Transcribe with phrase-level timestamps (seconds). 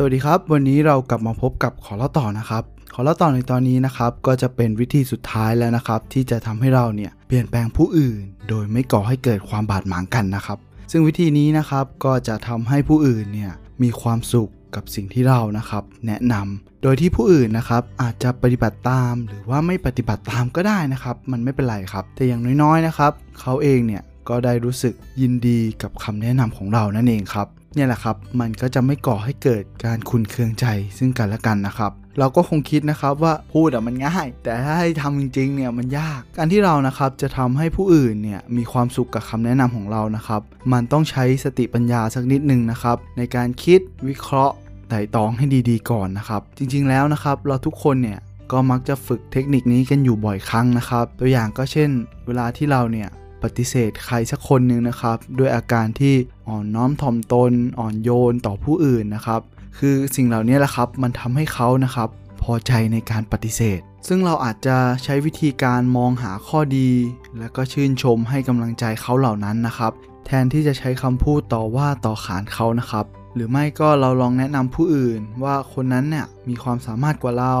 [0.00, 2.62] สวัสดีครับ วันนี้เรากลับมาพบกับขอเล่าต่อนะครับ
[2.94, 10.58] ขอเล่าต่อในตอนนี้นะครับ ก็จะเป็นวิธีสุดท้ายแล้วนะครับ ที่จะทำให้เราเนี่ยเปลี่ยนแปลงผู้อื่น โดยไม่ก่อให้เกิดความบาดหมางกันนะครับ
[10.90, 30.66] ซึ่งวิธีนี้นะครับก็จะทำให้ผู้อื่นเนี่ยมีความสุขกับสิ่งที่เรานะครับ แนะนำโดยที่ผู้อื่นนะครับอาจจะปฏิบัติตาม หรือว่าไม่ปฏิบัติตามก็ได้นะครับ มันไม่เป็นไรครับ แต่อย่างน้อยๆนะครับเขาเองเนี่ยก็ได้รู้สึกยินดีกับคำแนะนำของเรานั่นเองครับ เนี่ยแหละครับ มันก็จะไม่ก่อให้เกิดการคุนเคืองใจ
[30.98, 40.40] ซึ่งกันและกันนะครับ เราก็คงคิดนะครับว่าพูดอะมันง่าย แต่ถ้าให้ทำจริงๆเนี่ยมันยาก การที่เรานะครับจะทำให้ผู้อื่นเนี่ยมีความสุขกับคำแนะนำของเรานะครับ
[40.72, 44.54] มันต้องใช้สติปัญญาสักนิดหนึ่งนะครับ ในการคิดวิเคราะห์
[44.88, 48.18] ไต่ตองให้ดีๆก่อนนะครับ จริงๆแล้วนะครับ เราทุกคนเนี่ย
[48.52, 51.90] ก็มักจะฝึกเทคนิคนี้กันอยู่บ่อยครั้งนะครับ ตัวอย่างก็เช่น
[52.26, 53.08] เวลาที่เราเนี่ย
[53.42, 56.14] ปฏิเสธใครสักคนหนึ่งนะครับ ด้วยอาการที่
[56.48, 59.40] อ่อนน้อมถ่อมตน อ่อนโยนต่อผู้อื่นนะครับ
[59.78, 62.08] คือสิ่งเหล่านี้แหละครับมันทำให้เขานะครับ
[62.42, 66.90] พอใจในการปฏิเสธ ซึ่งเราอาจจะใช้วิธีการมองหาข้อดี
[67.38, 69.92] และก็ชื่นชมให้กำลังใจเขาเหล่านั้นนะครับ
[70.26, 77.56] แทนที่จะใช้คำพูดต่อว่าต่อขานเขานะครับ หรือไม่ก็เราลองแนะนำผู้อื่น ว่าคนนั้นเนี่ยมีความสามารถกว่าเรา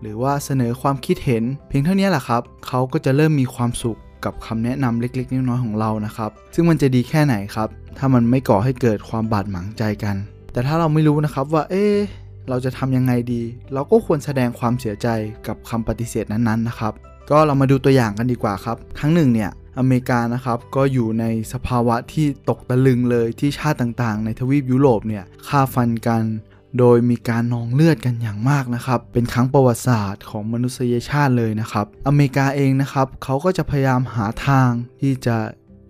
[0.00, 10.16] หรือว่าเสนอความคิดเห็น เพียงเท่านี้แหละครับ เขาก็จะเริ่มมีความสุข กับคำแนะนำเล็กๆน้อยๆของเรานะครับ ซึ่งมันจะดีแค่ไหนครับ ถ้ามันไม่ก่อให้เกิดความบาดหมางใจกัน
[10.52, 11.84] แต่ถ้าเราไม่รู้นะครับว่า เอ๊
[12.48, 13.42] เราจะทำยังไงดี
[13.74, 15.08] เราก็ควรแสดงความเสียใจ
[15.46, 16.92] กับคำปฏิเสธนั้นๆนะครับ
[17.30, 26.22] ก็เรามาดูตัวอย่างกันดีกว่าครับ ครั้งหนึ่งเนี่ยอเมริกานะครับก็อยู่ในสภาวะที่ตกตะลึงเลยที่ชาติต่างๆ ในทวีปยุโรปเนี่ยฆ่าฟันกัน
[26.78, 35.36] โดยมีการนองเลือดกันอย่างมากนะครับ เป็นครั้งประวัติศาสตร์ของมนุษยชาติเลยนะครับ อเมริกาเองนะครับเขาก็จะพยายามหาทางที่จะ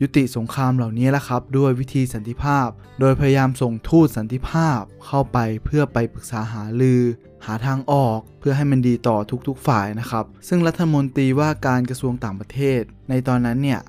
[0.03, 2.69] ยุติสงครามเหล่านี้แหละครับ ด้วยวิธีสันติภาพ
[3.01, 7.03] โดยพยายามส่งทูตสันติภาพเข้าไปเพื่อไปปรึกษาหารือ
[7.47, 9.17] หาทางออกเพื่อให้มันดีต่อ
[9.49, 13.81] ทุกๆฝ่ายนะครับ ซึ่งรัฐมนตรีว่าการกระทรวงต่างประเทศ ในตอนนั้นเนี่ย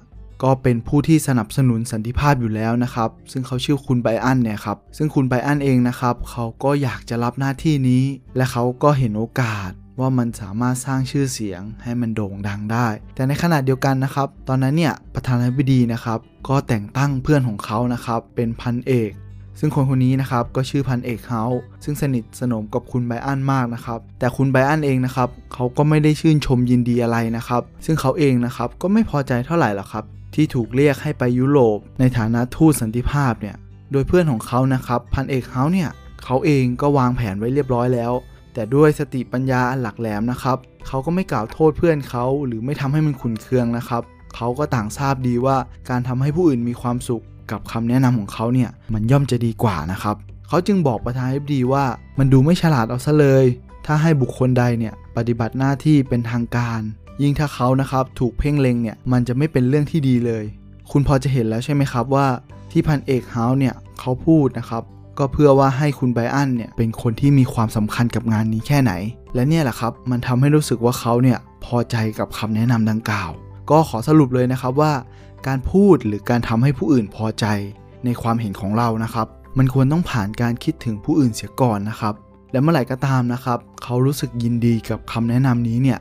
[0.43, 8.03] ก็เป็นผู้ที่สนับสนุนสันติภาพอยู่แล้วนะครับ ซึ่งเขาชื่อคุณไบอันเนี่ยครับ ซึ่งคุณไบอันเองนะครับ เขาก็อยากจะรับหน้าที่นี้
[8.37, 9.69] และเขาก็เห็นโอกาส
[9.99, 19.11] ว่ามันสามารถสร้างชื่อเสียงให้มันโด่งดังได้ แต่ในขณะเดียวกันนะครับ ตอนนั้นเนี่ยประธานาธิบดีนะครับ ก็แต่งตั้งเพื่อนของเขานะครับ เป็นพันเอก
[19.59, 21.43] ซึ่งคนคนนี้นะครับก็ชื่อพันเอกเฮา
[21.83, 33.55] ซึ่งสนิทสนมกับคุณไบอันมากนะครับ แต่คุณไบอันเองนะครับเขาก็ไม่ได้ชื่นชมยินดีอะไรนะครับ ซึ่งเขาเองนะครับก็ไม่พอใจเท่าไหร่หรอกครับ ที่ถูกเรียกให้ไปยุโรปในฐานะทูตสันติภาพเนี่ย
[33.91, 35.89] โดยเพื่อนของเขานะครับ พันเอกเขาเนี่ย
[36.23, 38.11] เขาเองก็วางแผนไว้เรียบร้อยแล้ว
[38.53, 40.57] แต่ด้วยสติปัญญาหลักแหลมนะครับ
[40.87, 44.03] เขาก็ไม่กล่าวโทษเพื่อนเขาหรือไม่ทำให้มันขุนเคืองนะครับ
[44.35, 45.57] เขาก็ต่างทราบดีว่า
[45.89, 50.15] การทำให้ผู้อื่นมีความสุขกับคำแนะนำของเขาเนี่ยมันย่อมจะดีกว่านะครับ
[50.47, 51.85] เขาจึงบอกประธานาธิบดีว่า
[52.19, 53.45] มันดูไม่ฉลาดเอาซะเลย
[53.85, 56.81] ถ้าให้บุคคลใดเนี่ยปฏิบัติหน้าที่เป็นทางการ
[57.21, 60.43] ยิ่งถ้าเขานะครับถูกเพ่งเล็งเนี่ยมันจะไม่เป็นเรื่องที่ดีเลย
[60.91, 62.27] คุณพอจะเห็นแล้วใช่ไหมครับว่า
[62.71, 64.83] ที่พันเอกเฮาเนี่ยเขาพูดนะครับ
[65.17, 68.93] ก็เพื่อว่าให้คุณไบอันเนี่ยเป็นคนที่มีความสำคัญกับงานนี้แค่ไหน
[69.35, 73.31] และเนี่ยแหละครับมันทำให้รู้สึกว่าเขาเนี่ยพอใจกับคำแนะนำดังกล่าว
[73.69, 74.93] ก็ขอสรุปเลยนะครับว่า
[75.47, 77.45] การพูดหรือการทำให้ผู้อื่นพอใจ
[78.05, 79.27] ในความเห็นของเรานะครับ
[79.57, 82.13] มันควรต้องผ่านการคิดถึงผู้อื่นเสียก่อนนะครับ
[82.51, 85.99] และเมื่อไหร่ก็ตามนะครับ เขารู้สึกยินดีกับคำแนะนำนี้เนี่ย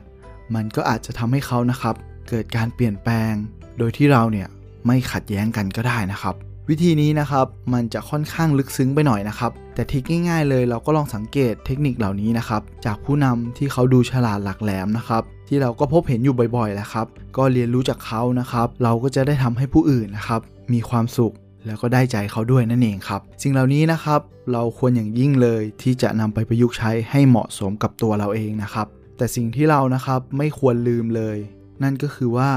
[0.55, 1.95] มันก็อาจจะทำให้เขานะครับ
[2.29, 3.33] เกิดการเปลี่ยนแปลง
[3.77, 4.47] โดยที่เราเนี่ย
[4.85, 6.35] ไม่ขัดแย้งกันก็ได้นะครับ
[6.69, 17.07] วิธีนี้นะครับมันจะค่อนข้างลึกซึ้งไปหน่อยนะครับ แต่ทิกง่ายๆเลยเราก็ลองสังเกตเทคนิคเหล่านี้นะครับ จากผู้นำที่เขาดูฉลาดหลักแหลมนะครับ ที่เราก็พบเห็นอยู่บ่อยๆแหละครับ
[17.37, 20.41] ก็เรียนรู้จากเขานะครับ เราก็จะได้ทำให้ผู้อื่นนะครับ
[20.73, 21.33] มีความสุข
[21.65, 28.87] แล้วก็ได้ใจเขาด้วยนั่นเองครับ สิ่งเหล่านี้นะครับ เราควรอย่างยิ่งเลยที่จะนำไปประยุกต์ใช้ให้เหมาะสมกับตัวเราเองนะครับ
[29.17, 31.37] แต่สิ่งที่เรานะครับไม่ควรลืมเลย
[31.83, 32.51] นั่นก็คือว่า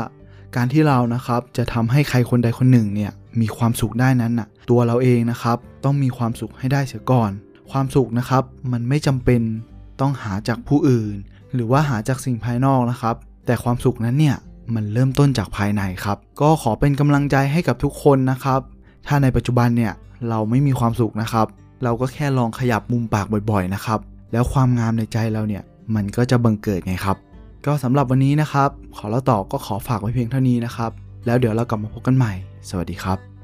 [0.57, 7.31] การที่เรานะครับจะทำให้ใครคนใดคนหนึ่งเนี่ยมีความสุขได้นั้นน่ะตัวเราเองนะครับต้องมีความสุขให้ได้เสียก่อน
[7.71, 8.43] ความสุขนะครับ
[8.73, 9.41] มันไม่จำเป็น
[10.01, 11.15] ต้องหาจากผู้อื่น
[11.55, 13.15] หรือว่าหาจากสิ่งภายนอกนะครับ
[13.47, 14.37] แต่ความสุขนั้นเนี่ย
[14.75, 18.61] มันเริ่มต้นจากภายในครับ ก็ขอเป็นกำลังใจให้กับทุกคนนะครับ
[19.07, 19.93] ถ้าในปัจจุบันเนี่ย
[20.29, 21.47] เราไม่มีความสุขนะครับ
[21.85, 24.01] เราก็แค่ลองขยับมุมปากบ่อยๆนะครับ
[24.33, 25.63] แล้วความงามในใจเราเนี่ย
[25.95, 27.17] มันก็จะบังเกิดไงครับ
[27.67, 30.91] ก็สำหรับวันนี้นะครับ ขอเล่าต่อก็ขอฝากไว้เพียงเท่านี้นะครับ
[31.27, 32.33] แล้วเดี๋ยวเรากลับมาพบกันใหม่
[32.69, 33.38] สวัสดีครับ